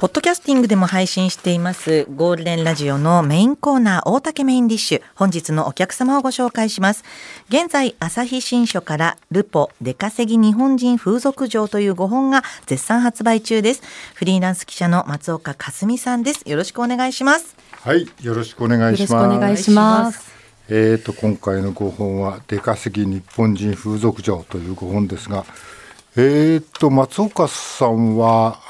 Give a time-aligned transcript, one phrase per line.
[0.00, 5.02] ポッドキャスティングでも配信していますゴールデンラジオのメインコーナー大竹メインディッシュ。
[5.14, 7.04] 本日のお客様をご紹介します。
[7.50, 13.82] 現在朝日新書からルポ出稼ぎ日本人風俗嬢という5本が絶賛発売中です。
[14.14, 16.48] フリーランス記者の松岡かすみさんです。
[16.48, 17.54] よろしくお願いします。
[17.70, 19.12] はいよろしくお願いします。
[19.12, 20.32] よろしくお願いします。
[20.70, 25.44] えーと今回の5本は出稼ぎ日本人風俗嬢という5本ですが
[26.16, 28.69] えーと松岡さんは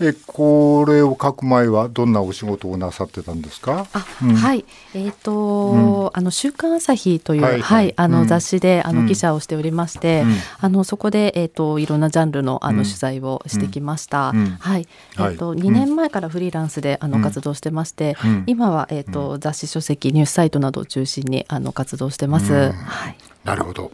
[0.00, 3.86] えこれを書く前はどんなお仕事をなさってたんですか？
[3.92, 4.64] あ、うん、はい。
[4.94, 10.24] えっ、ー、と、うん、あの週刊朝日という、はい、はい、あの、雑誌であの記者をしておりまして、
[10.60, 14.32] あのそこでえっ、ー、といろんなジャンルのあの取材をしてきました。
[14.60, 14.86] はい。
[15.16, 22.52] えっ、ー、と2年前からフリーランスであの活動してまして、今はえっ、と雑誌書籍ニュースサイトなどを中心にあの活動してます。
[22.52, 23.16] はい。
[23.44, 23.90] なるほど。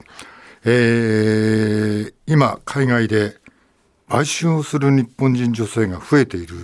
[0.67, 3.36] えー、今海外で
[4.15, 6.55] 売春をする日本人女性が増えている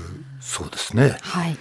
[0.41, 1.17] そうですね。
[1.21, 1.57] はい。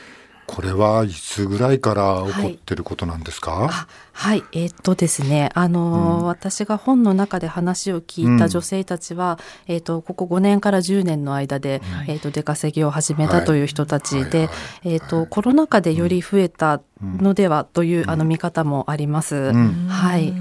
[0.46, 3.52] これはいつぐらいから起こってることなんですか？
[3.52, 3.70] はい、
[4.14, 14.50] はい、えー、っとですね、あの、うん、私が本の中で話を聞いた女性たちは、うん、えー、っとここ5年から10年の間で、えー、っと出稼ぎを始めたという人たちで、
[14.84, 19.52] えっとコロナ禍でより増えたのではという、あの見方もあります。
[19.88, 20.34] はい。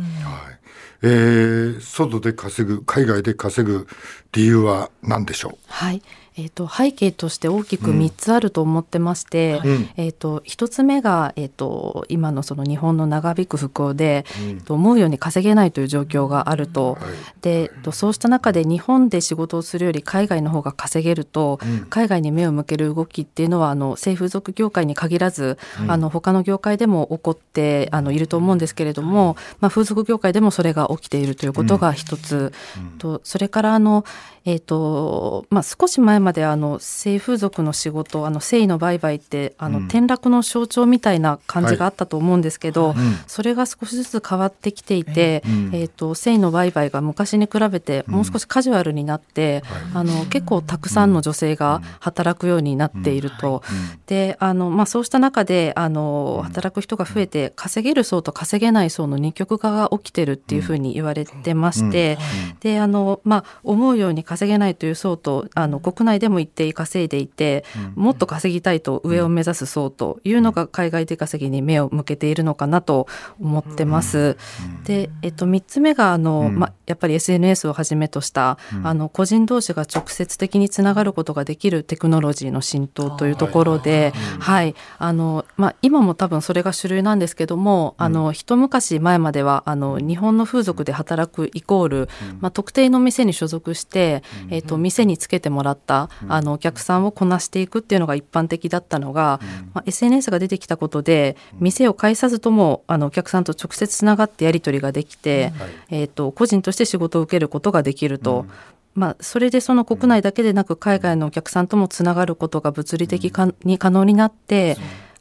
[1.02, 3.86] えー、外で稼ぐ海外で稼ぐ
[4.32, 5.58] 理由は何でしょう？
[5.68, 6.02] はい。
[6.39, 14.25] えーと、背景として大きく3つあると思ってまして、うん、えーと、1つ目が、えーと、今のその日本の長引く不況で、
[14.69, 17.03] うん、思うように稼げないという状況があると、はい、
[17.41, 32.53] でそうした中で日本で仕事をするより海外の方が稼げると、うん、海外に目を向ける動きっていうのはあの性風俗業界に限らず、うん、あの他の業界でも起こってあのいると思うんですけれども、まあ、風俗業界でもそれが起きているということが1つ、
[32.98, 34.04] とそれからあの
[34.48, 42.97] えーとまあ、少し前まであの性風俗の仕事あの性の売買ってあの、うん、転落の象徴みたいな感じがあったと思うんですけど、はい。
[43.26, 53.62] それが少しずつ変わってきていて、えー、えーと性の売買が昔に比べてもう少しカジュアルになって、うん、あの結構たくさんの女性が働くようになっていると。
[54.06, 62.16] であの、まあ、そうした中であの働く人が増えて稼げる層と稼げない層の二極化が起きてるっていうふうに言われてまして、
[62.60, 67.65] であの、まあ、思うように稼稼げないという層とあの国内でも一定稼いでいて、
[67.97, 73.09] もっと稼ぎたいと上を目指す層というのが海外出稼ぎに目を向けているのかなと
[73.41, 74.37] 思ってます。
[74.84, 92.09] で、えっと、3つ目があの、ま、やっぱり SNS をはじめとしたあの個人同士が直接的につながることができるテクノロジーの浸透というところで、はいあのま、今も多分それが主流なんですけどもあの一昔前まではあの日本の風俗で働くイコール、
[92.41, 99.41] ま、特定の店に所属してえーと、店につけてもらったあのお客さんをこなしていくっていうのが一般的だったのが、
[99.75, 105.53] まあ、SNS が出てきたことで店を介さずともあのお客さんと直接つながってやり取りができて、
[105.91, 108.47] えーと、個人として仕事を受けることができると。
[108.94, 113.33] まあ、それでその国内だけでなく海外のお客さんともつながることが物理的
[113.65, 114.77] に可能になって、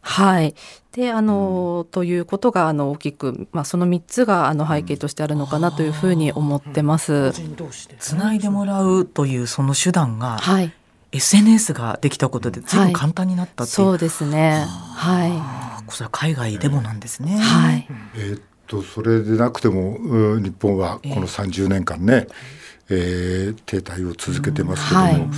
[0.08, 0.56] はい。
[0.94, 7.34] で、あの、ということが、あの、大きく、まあ、その3つが、あの、背景としてあるのかなというふうに思ってます。
[8.00, 10.72] つないでもらうというその手段が、はい。
[11.12, 14.66] SNS ができたことで、ずいぶん簡単になったっていう、はい、そうですね。
[14.96, 15.92] はい。
[15.92, 17.38] それは海外でもなんですね。
[17.38, 17.88] はい。
[18.16, 19.98] えー、っと、それでなくても、
[20.40, 22.28] 日本はこの30年間ね、
[22.90, 25.30] えー、停滞を続けてますけども、はい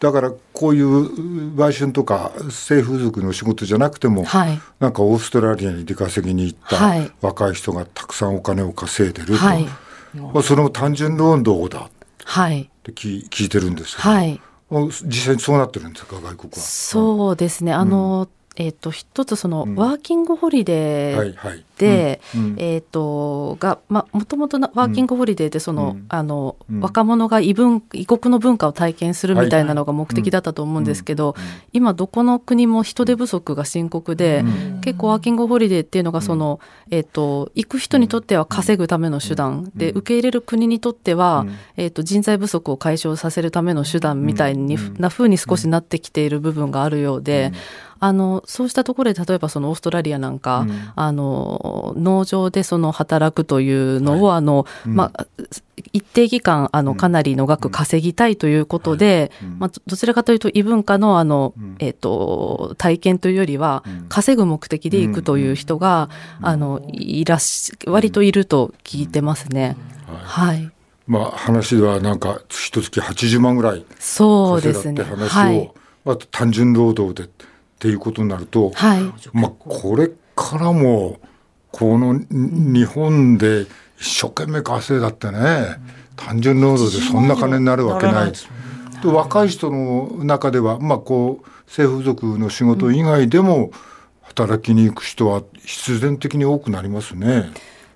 [0.00, 9.64] だからこういう売春とか性風俗の仕事じゃなくても、はい、なんかオーストラリアに出稼ぎに行った若い人がたくさんお金を稼いでると、はい、
[10.14, 11.90] まあ、その単純労働だっ
[12.84, 14.40] て聞,、聞いてるんですけど、はい、
[15.04, 16.58] 実際にそうなってるんですか外国は？
[16.58, 17.72] そうですね。
[17.72, 31.36] あの、うん、えーと、一つその、ワーキングホリデーで、うんうん、えっ、ー、とがまあもともとワーキングホリデーでその、うん、あの、若者が異文異国の文化を体験するみたいなのが目的だったと思うんですけど、
[31.72, 34.44] 今どこの国も人手不足が深刻で、
[34.82, 36.60] 結構ワーキングホリデーっていうのがその、
[36.90, 41.46] えっ、ー、と行く人にとっては稼ぐための手段で受け入れる国にとっては、
[41.76, 47.52] えっ、ー、と人材不足を解消させるための手段みたいに、な風に少しなってきている部分があるようで。
[48.00, 55.26] あのそうしたところで例えばそのオーストラリアなんか、あのの農場でその働くというのを、はい、あの、うん、まあ
[55.92, 59.48] 一定期間あのかなりの額稼ぎたいということで、うん。
[59.48, 66.10] はい、まあ、どちらかというと異文化のあの、うん、えーと、体験というよりは、稼ぐ目的で行くという人が、
[66.42, 69.76] あのいらし割といると聞いてますね。
[70.06, 70.70] はい、
[71.06, 75.72] まあ、話ではなんか一月80万ぐらい稼いだって話を、ね
[76.04, 77.30] はい、単純労働でっ
[77.78, 81.20] ていうことになると、はい、まあ、これからも
[81.70, 83.66] この日本で
[83.98, 85.76] 一生懸命稼いだってね、
[86.16, 88.32] 単純労働でそんな金になるわけない。
[88.32, 93.70] で若い人の中では、まあ、こう性風俗の仕事以外でも
[94.22, 97.50] 働きに行く人は必然的に多くなりますね。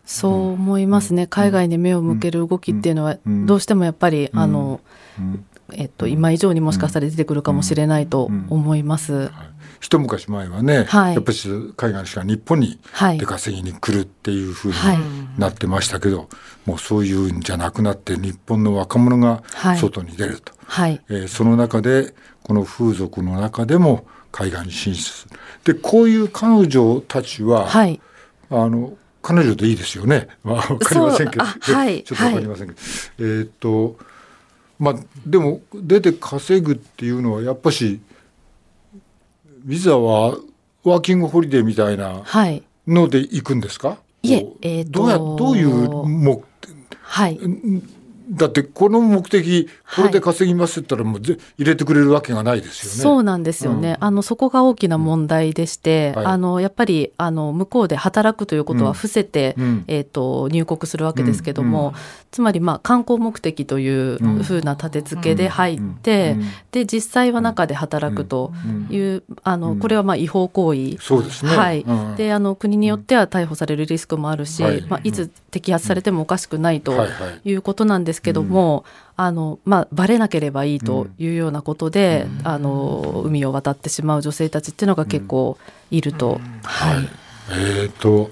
[0.05, 4.81] そう思いますね、海外に目を向ける動きっていうのは、どうしてもやっぱり、あの、
[5.73, 9.31] えっと、今以上にもしかしたら出てくるかもしれないと思います。
[9.83, 11.39] 一昔前はね、はい、やっぱり
[11.77, 12.79] 海外の人が日本に
[13.19, 14.77] 出稼ぎに来るっていうふうに
[15.39, 19.43] なってましたけど、はい、もうそういうんじゃなくなって日本の若者が
[19.77, 22.15] 外に出ると、はい、えー、その中で
[22.45, 25.29] この風俗の中でも海外に進出す
[25.65, 25.75] る。
[25.75, 28.01] でこういう彼女たちは、はい、
[28.51, 30.29] あの彼女でいいですよね。
[30.45, 33.97] わ、まあ、かりませんけど、はい、ちょっとわかりませんけど、はい、えっと
[34.79, 34.95] まあ
[35.27, 38.01] でも出て稼ぐっていうのはやっぱし
[39.65, 40.37] ビザは
[40.85, 42.23] ワーキングホリデーみたいな
[42.87, 46.43] ので行くんですか、はい、いえ、えー、どうやどういう目
[47.03, 47.39] はい
[48.33, 53.03] だってこの目的これで稼ぎますって言ったらもう入れてくれるわけがないですよね。
[53.03, 53.97] そうなんですよね。
[54.01, 56.23] うん、あのそこが大きな問題でして、うん。
[56.23, 61.93] はい、あのやっぱりあの向こうで働くということは伏せて、うん、えっ、ー、と入国するわけですけども、
[62.31, 66.37] つまりまあ観光目的というふうな立て付けで入って、
[66.71, 68.53] で実際は中で働くと
[68.89, 70.97] いう、あのこれはまあ違法行為。
[70.99, 71.55] そうですね。
[71.55, 71.85] はい。
[72.17, 76.95] であの国によっては逮捕されるリスクもあるし、まあいつ摘発されてもおかしくないと
[77.45, 78.85] いうことなんですけども、
[79.17, 85.59] あのまあ、バレなければいいというようなことで、うん、あの海を渡ってしまう女性たちっていうのが結構
[85.91, 86.41] いると。
[86.63, 87.09] はい、
[87.51, 88.31] えっ、ー、と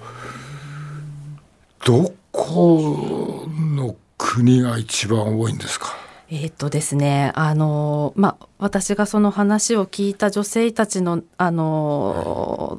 [1.84, 5.96] どこの国が一番多いんですか？
[6.32, 12.78] えっ、とですね、あのまあ、私がその話を聞いた女性たちの、あの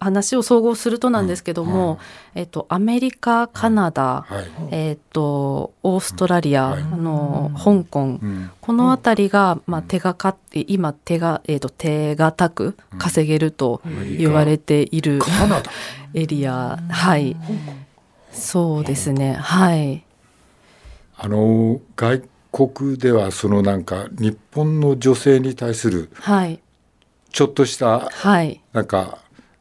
[0.00, 1.98] 話を総合するとなんですけども、うんうん、
[2.36, 13.82] えっ、と、アメリカ、カナダ、はい、えっ、と、オーストラリア、はい、あの香港、うん、この辺りが、まあ、手がかって今手が、えっ、と、手堅く稼げると
[14.16, 15.20] 言われている、
[16.14, 17.36] エリア、はい、
[18.32, 20.02] そうですね、はい。
[21.18, 22.22] あの外
[22.56, 26.08] 国ではそのなんか日本の女性に対する
[27.30, 28.10] ちょっとした
[28.72, 29.18] なんか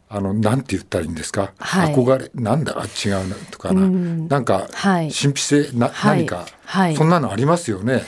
[0.08, 2.72] あのなんて言ったらいいんですか、はい、憧れなんだ？
[2.74, 8.04] 違うなとかな、うん、なんか神秘性な、はい、何か、はい、そんなのありますよね。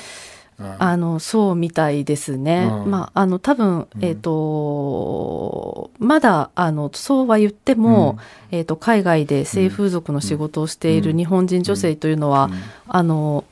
[0.79, 2.69] あのそうみたいですね。
[2.71, 8.17] うん、まああの多分えっ、ー、と、うん、まだあのそうは言っても、
[8.51, 12.49] うん、えっ、と海外で性風俗の仕事をしている日本人女性というのは、
[12.87, 13.43] あの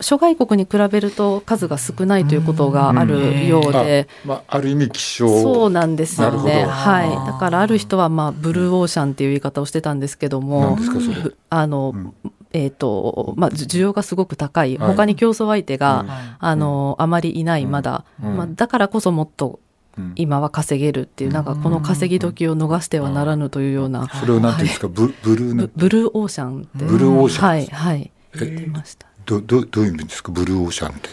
[0.00, 5.42] 諸外国に比べると数が少ないということがあるようで、あまあ、ある意味希少。
[5.42, 10.78] そうなんですよね、はい、だからある人は、まあ、ブルーオーシャンっていう言い方をしてたんですけども
[11.50, 12.14] あの、うん、
[12.52, 19.58] えーとまあ、需要がすごく高い、他に競争相手が、あのあまりいないまだ、まあ、だからこそもっと
[20.14, 26.62] 今は稼げるっていうなんかこの稼ぎ時を逃してはならぬというような、それを何ていうんですか、ブブルーブルーオーシャン。
[26.62, 26.84] って。
[26.84, 27.46] ブルーオーシャン。
[27.46, 27.66] はい。
[27.66, 28.10] はい。
[28.38, 30.32] 言ってましたどどどういう意味ですか？
[30.32, 31.08] ブルーオーシャンって。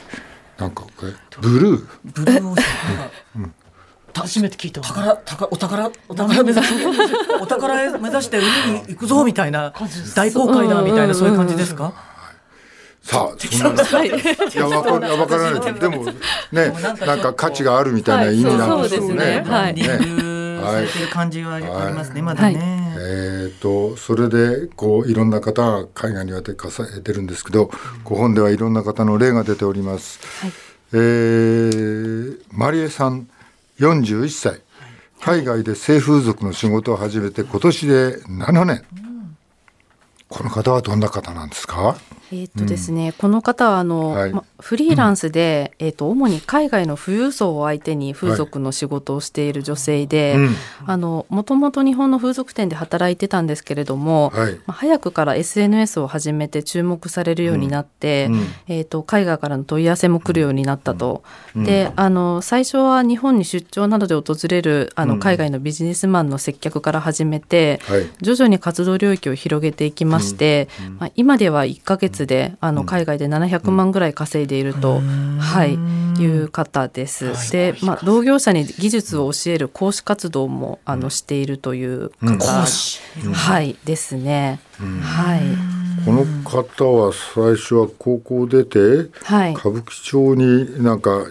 [0.57, 0.83] なんか
[1.39, 3.53] ブルーブルーオーシャン、うん、
[4.13, 6.85] 初めて聞いた宝宝お宝お宝目指して
[7.41, 9.73] お宝目指して海に行くぞみたいな
[10.15, 11.93] 大公開だみたいなそういう感じですか、
[13.01, 14.09] さあ、そんな、 い
[14.55, 15.73] や、わか、わからない。
[15.73, 15.87] で。
[15.89, 16.05] も、
[16.51, 16.69] ね、
[17.07, 19.43] なんか価値があるみたいな意味なんですよね。
[19.47, 19.83] はい、ね。
[19.87, 21.65] されてる感じはあり
[21.95, 22.80] ますね、まだね。
[22.99, 27.69] えっ、とそれでこういろんな方が海外には出てるんですけど、
[28.03, 30.19] ご本ではいろんな方の例が出ております。
[30.41, 30.51] はい、
[30.93, 33.27] えー、マリエさん
[33.79, 34.61] 41歳。
[35.23, 38.83] 海外で性風俗の仕事を始めて今年で7年、
[40.29, 41.95] この方はどんな方なんですか？
[42.33, 50.49] えっ、とですね、うん、この方はあの、はい、ま、フリーランスで、うん、えっ、と主に海外の富裕層を相手に風俗の仕事をしている女性で、はい、
[50.87, 61.23] あのもともと日本の風俗店で働いてたんですけれども、はい、ま早くから SNS を始めて注目されるようになって、うん、えっ、と海外からの問い合わせも来るようになったと。
[61.55, 67.81] で、あの最初は日本に出張などで訪れるあの海外のビジネスマンの接客から始めて、
[68.21, 75.01] 徐々に活動領域を広げていきまして、まあ、今では1ヶ月であの海外で700万ぐらい稼いでいると、
[75.39, 75.73] はい、
[76.21, 77.51] いう方です。
[77.51, 82.65] で、まあ、同業者に技術を教える講師活動もあのしているという方、
[83.33, 84.59] はいですね。
[85.01, 85.41] はい。
[86.05, 91.25] この方は最初は高校出て、はい、歌舞伎町になんか、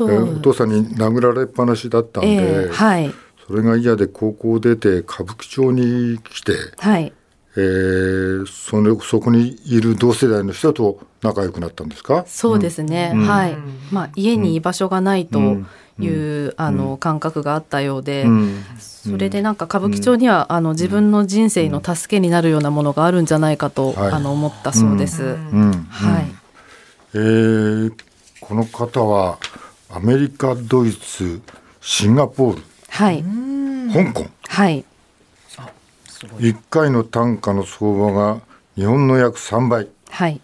[0.00, 3.14] お父さんに殴られっぱなしだったんで、えー、はい、
[3.46, 7.12] それが嫌で高校出て歌舞伎町に来て、はい
[7.56, 12.24] えー、そのそこにいる同世代の人と仲良くなったんですか？
[12.26, 13.56] そうですね、うん、はい、
[13.92, 15.38] まあ、家に居場所がないと
[16.00, 25.22] いう、うん、あの感覚があったようで、うん、それでなんか歌舞伎町にはあの自分の人生の助けになるようなものがあるんじゃないかと、あの思ったそうです。
[25.22, 26.34] はい。
[27.14, 27.94] えー、
[28.40, 29.38] この方は
[29.88, 31.40] アメリカドイツ
[31.80, 33.22] シンガポール、はい、
[33.92, 34.84] 香港、はい
[36.38, 38.40] 1回の単価の相場が
[38.76, 39.88] 日本の約3倍。
[40.10, 40.40] はい。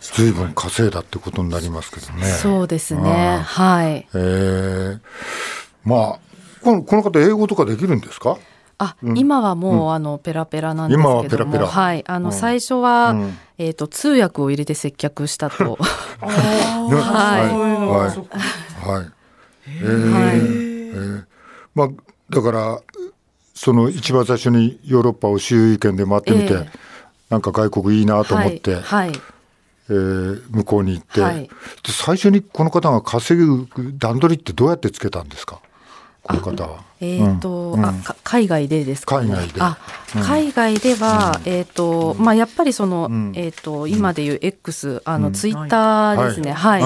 [0.00, 2.26] ずいぶん稼いだってことになりますけどね。
[2.26, 3.40] そうですね。
[3.44, 4.06] はい。
[4.14, 5.00] えー、
[5.84, 6.18] まあ
[6.62, 8.38] このこの方英語とかできるんですか？
[8.78, 11.66] あ、うん、今はもう、うん、あのペラペラなんですけども、今はペラペラ。
[11.66, 13.14] はい、あの、うん、最初は、
[13.58, 15.78] えっ、ー、と通訳を入れて接客したと。
[16.20, 18.14] はい、は
[18.84, 19.10] い、はい、
[19.66, 21.24] えー、はい、えー、
[21.74, 21.88] まあ
[22.30, 22.80] だから
[23.54, 26.66] その一番最初にヨーロッパを周遊券で回ってみて、えー、
[27.30, 29.12] なんか外国いいなと思って、はいはい、
[29.90, 31.48] えー、向こうに行って、はい、
[31.86, 35.60] 最初にこの方が稼ぐ段取りってどうやってつけたんですか？
[36.24, 36.82] この方は。
[37.00, 37.92] えっ、ー、と、うん、あ
[38.24, 39.60] 海外でですか、ね、海外で。
[39.60, 39.78] あ、
[40.16, 46.52] うん、海外では、えっ、ー、と、まあやっぱりその、えっ、ー、と今でいう X あの、ツイッターですね。
[46.52, 46.82] はい。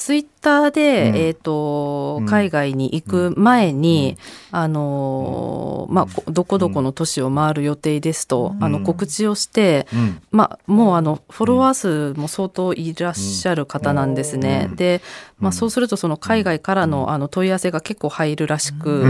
[0.00, 4.16] ツイッターで、うん、えっ、ー、と、海外に行く前に、
[4.50, 9.86] うん、あの、まあ、どこどこの都市を回る予定ですと、あの、告知をして、
[10.30, 14.70] まあ、もうあの、フォロワー数も相当いらっしゃる方なんですね。
[14.74, 15.02] で、
[15.38, 19.04] まあ、そうすると、その海外からの、あの、問い合わせが結構入るらしく、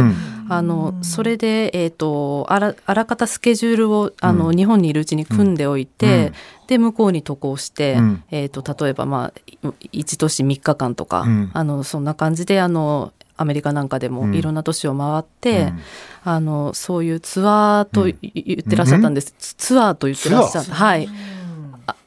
[0.49, 6.32] あの、それで、えっ、ー、と、あら、あらかたスケジュールを、あの、日本にいるうちに組んでおいて、
[6.70, 15.80] で向こうに渡航して、うん、えーと、例えば、まあ、1都市3日間とか、うん、あのそんな感じであのアメリカなんかでもいろんな都市を回って、うん、
[16.22, 20.72] あのそういうツアーと言ってらっしゃったんです、ツアーと言ってらっしゃった。
[20.72, 21.08] はい。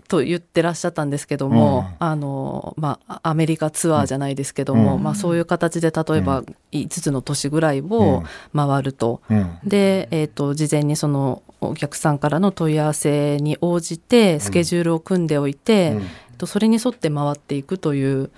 [0.08, 8.24] と言ってらっしゃったんですけども、うん、あのまあ、アメリカツアーじゃないですけども、うん、まあ、そういう形で例えば5つの都市ぐらいを
[8.56, 15.98] 回ると、うん、で、えーと、事前にそのお客さんからの問い合わせに応じてスケジュールを組んでおいて、
[16.38, 18.30] とそれに沿って回っていくという、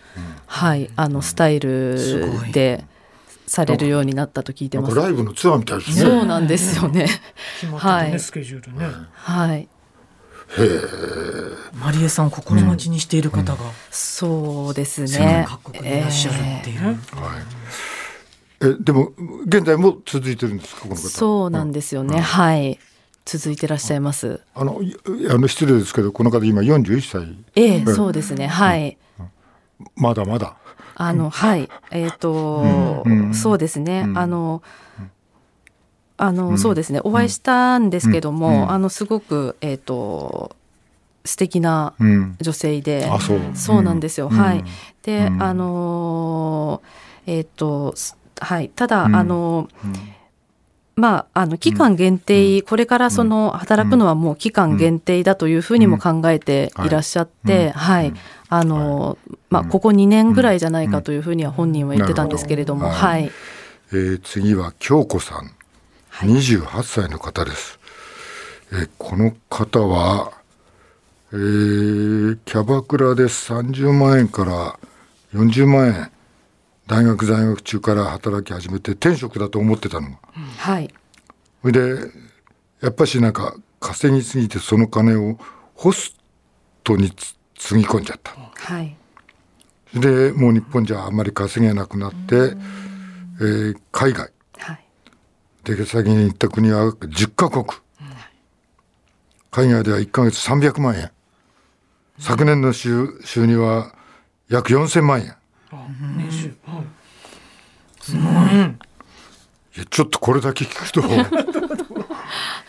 [0.46, 1.98] はい、あのスタイル
[2.52, 2.86] で。
[3.48, 4.96] されるようになったと聞いてます。
[4.96, 5.96] ライブのツアーみたいですね。
[6.02, 7.08] そうなんですよね。
[7.78, 8.20] はい。
[8.20, 8.88] スケジュールね。
[9.14, 9.68] はい。
[11.74, 15.46] マリエさん心待ちにしている方が、うん、そうですね。
[15.48, 16.80] 各国にいらっしゃるっていう。
[16.80, 17.44] えー、はい。
[18.62, 19.12] えでも
[19.46, 21.02] 現在も続いてるんですかこの方。
[21.02, 22.18] そうなんですよね。
[22.18, 22.80] うん、はい。
[23.26, 24.40] 続いてらっしゃいます。
[24.54, 24.82] あの
[25.30, 27.36] あの失礼ですけどこの方今四十一歳。
[27.56, 28.48] ええそうですね。
[28.48, 28.98] はい。
[29.96, 30.56] まだまだ。
[30.94, 31.68] あのはい。
[31.92, 33.04] えっ、ー、と、
[33.34, 34.06] そうですね。
[34.16, 34.62] あの。
[36.18, 37.02] あの、うん、そうですね。
[37.04, 40.56] お会いしたんですけども、うん、あのすごくえっ、ー、と
[41.26, 41.94] 素敵な
[42.40, 43.40] 女性で、うん、そう。
[43.56, 44.64] そうなんですよ、はい。
[45.02, 46.82] で、あの
[47.26, 47.96] えっ、ー、と
[48.40, 48.70] はい。
[48.70, 49.68] ただ、あの
[50.96, 58.14] まあ、あの期間限定、これからその働くのはもう期間限定だというふうにも考えていらっしゃって、はい、
[58.48, 59.18] あの、
[59.50, 63.30] まあ、ここ2年ぐらいじゃないかというふうには本人は言ってたんですけれども、はい。
[63.92, 65.52] えー、次は京子さん。
[66.12, 67.78] 28歳の方です。
[68.72, 70.32] えこの方は、
[71.34, 74.80] えー、キャバクラで30万円から
[75.34, 76.12] 40万円
[76.88, 80.18] 大学在学中から働き始めて転職だと思ってたのが、
[80.58, 80.94] はい。
[81.62, 82.12] それで
[82.82, 85.38] やっぱしなんか稼ぎすぎてその金を
[85.74, 86.16] ホス
[86.84, 87.12] トに
[87.56, 88.96] つぎ込んじゃった、はい、
[89.94, 94.30] でもう日本じゃあんまり稼げなくなって、えー、海外。
[95.74, 97.66] 出先に行った国は10カ国、
[99.50, 101.12] 海外では1か月300万円。
[102.20, 103.96] 昨年の収収入は
[104.48, 105.36] 約4000万円。
[106.18, 106.56] 年収、はい、
[108.06, 108.28] すごい、い
[109.80, 111.02] やちょっとこれだけ聞くと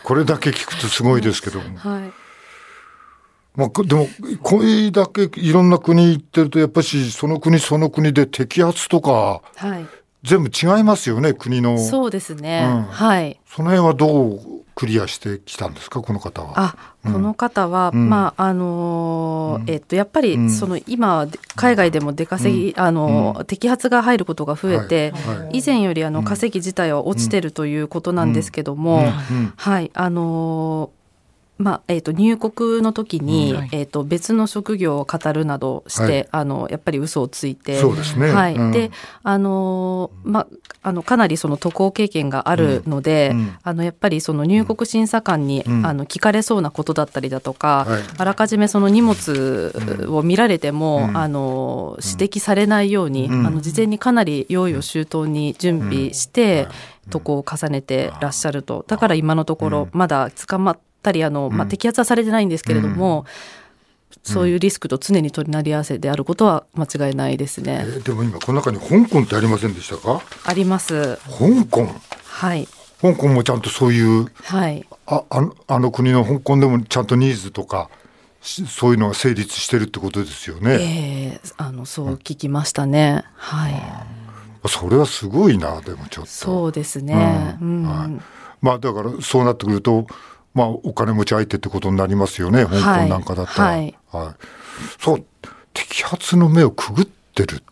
[0.02, 2.12] これだけ聞くとすごいですけども、はい。
[3.54, 4.08] まあ、でも
[4.42, 9.86] これだけいろんな国行ってるとやっぱしその国その国で摘発とか、はい、
[10.26, 11.78] 全部違いますよね国の。
[11.78, 13.40] そうですね、うん、はい。
[13.46, 14.40] その辺はどう
[14.74, 16.52] クリアしてきたんですかこの方は？
[16.56, 25.38] あ、うん、この方は、うん、まああのー、えっとやっぱりその今海外でも出稼ぎ、あの摘発が入ることが増えて、はい。
[25.38, 29.04] はい、以前よりあの稼ぎ自体は落ちてるということなんですけども、
[29.56, 29.90] はい。
[29.94, 30.96] あのー
[31.58, 38.90] まあえー、と入国の時に、うん、えー、と別の職業を語るなどして、はい、あのやっぱり嘘をついてそうですね、はい、うん、で
[39.22, 40.46] あの、まあ、
[40.82, 47.86] あのかなりその渡航経験があるので、うん、あのやっぱりその入国審査官に、あの聞かれそうなことだったりだとか、
[48.18, 49.72] あらかじめその荷物
[50.08, 56.68] を見られても、あの指摘されないように、あの事前にかなり用意を周到に準備して、
[57.10, 58.84] 渡航を重ねてらっしゃると。
[58.86, 63.24] だから今のところまだ捕まったりあの、まあ、摘発はされてないんですけれども、
[64.24, 67.84] そういうリスクと常に取りなり合わせであることは間違いないですね。
[67.86, 70.20] えー、でも今この中に香港ってありませんでしたか？
[70.44, 71.16] あります。
[71.38, 71.88] 香港？
[72.24, 72.66] はい。
[73.00, 77.90] 香港もちゃんとそういう、はい、ああのあの国の香港でもちゃんとニーズとか
[78.40, 80.78] そういうのが成立してるってことですよね。
[80.80, 83.22] えー、あのそう聞きましたね。
[83.36, 83.74] はい。
[84.68, 86.30] それはすごいなでもちょっと。
[86.30, 87.58] そうですね。
[87.60, 88.20] うん、はい、
[88.62, 90.06] まあだからそうなってくると
[90.56, 93.68] まあ、お金持ち相手ってことになりますよね、香港なんかだったら。
[93.68, 94.34] はい、はい、
[94.98, 95.24] そう
[95.74, 97.62] 摘発の目をくぐってる。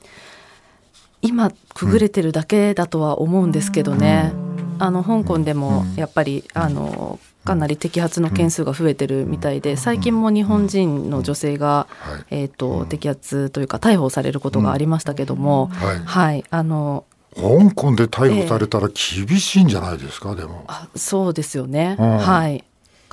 [1.23, 11.87] 今くぐれてるだけだとは思うんですけどね、うん、あの香港でもやっぱり、あのかなり摘発の件数が増えてるみたいで最近も日本人の女性が、
[12.31, 20.65] えーと、摘発というか逮捕されることがありましたけども、はい、はい、あの香港で逮捕されたら厳しいんじゃないですか、えー、でも。
[20.69, 22.65] あそうですよね、はい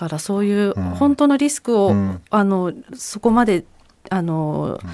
[0.02, 3.66] からそういう本当のリスクを、うん、あのそこまで
[4.10, 4.90] あの、うん、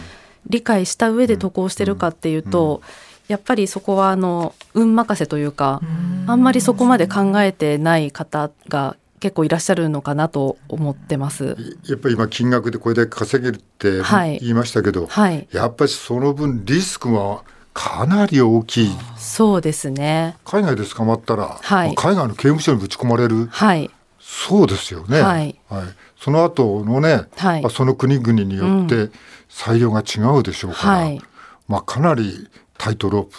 [0.48, 2.82] 理解した上で渡航してるかっていうと、
[3.30, 5.80] やっぱりそこはあの運任せというか、
[6.28, 11.56] あんまりそこまで考えてない方が結構いらっしゃるのかなと思ってます。
[11.86, 14.02] やっぱり今金額でこれだけ稼げるって
[14.42, 17.44] 言いましたけど、はいはい、やっぱりその分リスクは
[17.74, 18.90] かなり大きい。
[19.16, 20.36] そうですね。
[20.44, 23.48] 海外で捕まったら、はい、海外の刑務所にぶち込まれる。
[23.48, 23.90] はい。
[24.30, 25.22] そうですよね。
[25.22, 25.58] はい。
[25.70, 25.86] はい、
[26.20, 29.10] その後のね、はい、その国々によって
[29.48, 31.22] 裁量が違うでしょうから、うん、
[31.70, 33.38] まあかなりタイトロープ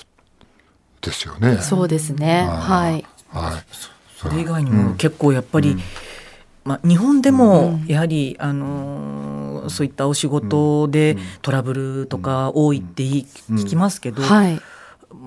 [1.02, 1.58] ですよね。
[1.58, 2.46] そうですね。
[2.48, 3.04] はい。
[3.28, 3.64] はい。
[4.16, 5.80] それ以外にも結構やっぱり、うん、
[6.64, 14.60] まあ日本でもやはり、あのー、そういったお仕事でトラブルとか多いって聞きますけど、はい。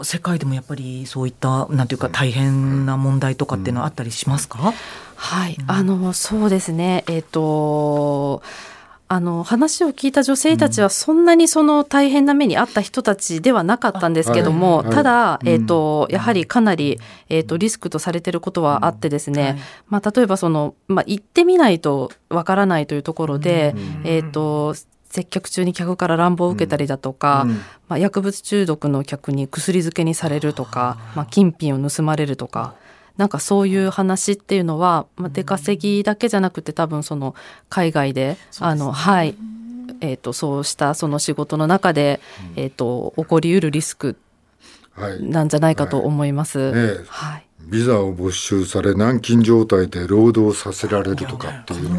[0.03, 4.73] 世界でもやっぱりそういったなんていうか大変な問題とかっていうのはあったりしますか？
[5.21, 7.03] はい、あのそうですね。
[7.07, 8.41] えっ、ー、と。
[9.07, 24.75] あの話を聞いた女性たちはそんなにその大変な目にあった人たちではなかったんですけども、ただ、えーとやはりかなり、えーと、リスクとされてることはあってですね、まあ、例えばその、まあ、行ってみないとわからないというところで、えーと
[25.11, 27.51] 接客中に客から乱暴を受けたりだとか、うん。
[27.89, 32.75] まあ、薬物中毒の客に薬漬けにされるとか、まあ、金品を盗まれるとか。
[33.21, 37.35] なんかそういう話っていうのは、まあ、出稼ぎだけじゃなくて多分その
[37.69, 39.35] 海外で、あのはい。
[39.99, 42.19] えーと、そうしたその仕事の中で、
[42.55, 44.17] えーと、起こりうるリスク
[45.19, 46.57] なんじゃないかと思います。
[46.57, 51.89] はい、ねはい、ビザを没収され軟禁状態で労働させられるとかっていう、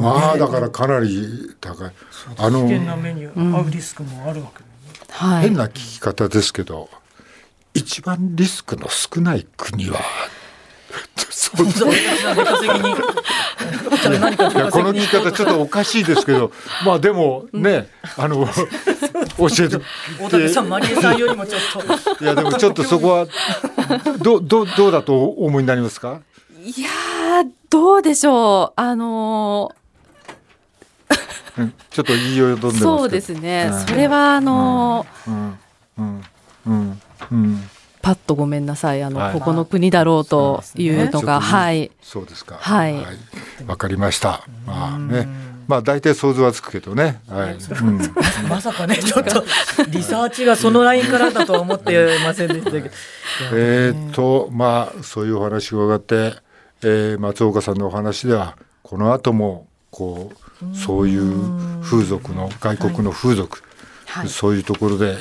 [0.00, 1.92] まあだからかなり高い。
[2.36, 4.62] あの危険な目に遭うリスクもあるわけ、
[5.08, 6.90] はい、変な聞き方ですけど
[7.72, 9.98] 一番リスクの少ない国は
[11.30, 11.72] そんな
[14.70, 16.52] この聞き方ちょっとおかしいですけど
[16.84, 19.78] まあでもね、あの教えて。
[20.20, 21.60] 大竹さんマリエさんよりもちょっ
[22.18, 23.26] といやでもちょっとそこは
[24.20, 26.20] どどどうだとお思いになりますか？
[26.62, 26.88] いや
[27.70, 28.80] どうでしょう。
[28.80, 35.58] あのー、ちょっと言いよどんでそうですね、うん、それはあのー、うん。
[35.98, 36.22] うん。
[36.66, 37.00] うん。
[37.32, 37.70] うん
[38.02, 39.02] パッとごめんなさい。
[39.02, 41.90] あの、はい、ここの国だろうというのが、ね、はい。
[42.02, 42.56] そうですか。
[42.56, 42.94] はい。
[42.94, 43.02] わ、
[43.68, 44.46] はい、かりました。
[44.66, 45.52] まあね。
[45.68, 48.00] まあ大体想像はつくけどね、はい、うん、
[48.48, 49.44] まさかねちょっと
[49.88, 52.80] リサーチがそのラインからだとは思ってませんでしたけ。
[52.80, 52.90] ど
[53.54, 56.34] えっとまあそういうお話を伺って、
[56.82, 63.71] えー、松岡さんのお話ではこの後もこうそういう風俗の外国の風俗、はい、
[64.28, 65.16] そういうところで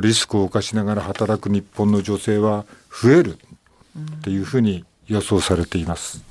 [0.00, 2.64] リスクを冒しながら働く日本の女性は
[3.02, 6.22] 増えるっていうふうに予想されています。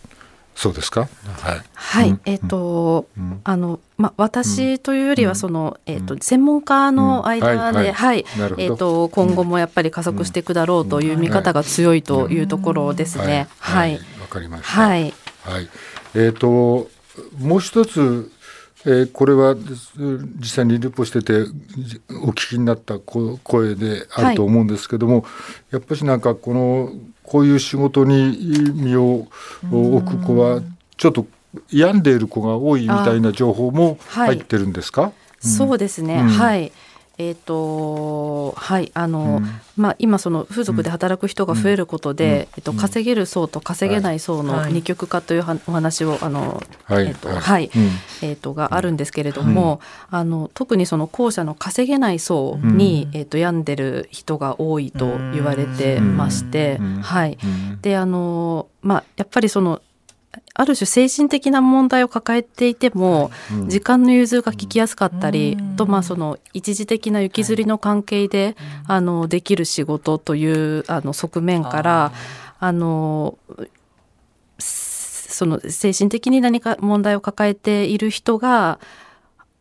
[0.55, 1.01] そうですか？
[1.01, 1.61] はい。
[1.75, 8.25] はい、うん、えっ、ー、と、うん、あの、ま、私というよりは、その、うん、えっ、ー、と、専門家の間で、はい、はい、
[8.57, 13.47] えっ、ー、と、今後もやっぱり加速していくだろうという見方が強いというところですね。
[13.59, 13.99] はい。
[14.19, 14.67] わ、かりました。
[14.67, 15.13] はい。
[15.43, 15.69] はい。
[16.15, 16.89] えっ、と、
[17.37, 18.31] もう一つ。
[18.89, 19.53] えー、これは
[20.37, 21.41] 実際にルポしてて
[22.23, 25.23] お聞きになった声であると思うんですけども、はい、
[25.71, 29.27] やっぱりなんかこのこういう仕事に身を
[29.69, 30.61] 置く子は
[30.95, 31.27] ちょっと
[31.69, 35.11] 病んでいる子が多いみたいな情報も入ってるんですか、はい
[35.43, 36.71] うん、そうですね、うん、はい
[37.19, 47.71] えーとはいあの、うん、まあ、今その風俗で働く人が増えることで、うん、えっと、稼げる層と稼げない層の二極化というお話をあの、はい、えっとはい、
[48.21, 57.37] えっとがあるんですけれども、あの特にその後者の稼げない層に、えっと病んでる人が多いと言われてまして、はい、
[57.81, 59.81] であのまあやっぱりその
[60.59, 63.57] ある種精神的な問題を抱えていても、はい。
[63.59, 72.11] うん、時間の融通が利きやすかったり、うん、とまあその一時的な行きずりの関係で、はい、あのできる仕事というあの側面から
[72.59, 73.37] あの
[74.57, 78.79] その精神的に何か問題を抱えている人が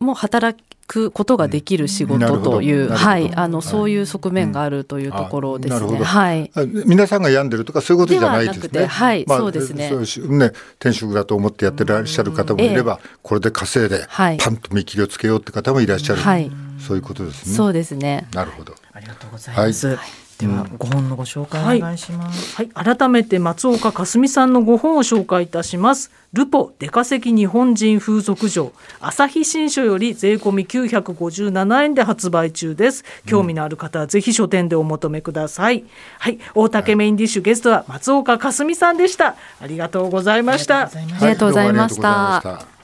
[0.00, 5.99] もう働くことができる仕事という、はい、あのそういう側面があるというところですね。
[5.99, 6.51] はい。
[6.87, 8.87] 皆さんが病んでるとかそういうことじゃないですね。
[8.87, 9.90] はい、そうですね。
[9.90, 16.20] ね転職だと思ってやってらっしゃる方もいれば、これで稼いでパンと見切りをつけようって方もいらっしゃる。
[16.20, 17.55] はい、そういうことですね。
[17.55, 18.29] そうですね。
[18.33, 18.75] なるほど。
[18.92, 19.88] ありがとうございます。
[19.88, 26.11] はいでは、ご本のご紹介お願いします、はい、はい、改めて松岡かすみさんのご本を紹介いたします。
[26.33, 33.05] ルポ出稼ぎ日本人風俗嬢朝日新書より税込み957円で発売中です。
[33.25, 35.85] 興味のある方はぜひ書店でお求めください、
[36.18, 36.38] はい。
[36.55, 39.37] 大竹メインディッシュ、ゲストは松岡かすみさんでした。
[39.61, 40.83] ありがとうございました。
[40.83, 40.90] あ
[41.22, 42.76] りがとうございました